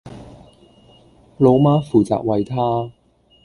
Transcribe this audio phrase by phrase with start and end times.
[1.37, 2.91] 老媽負責餵她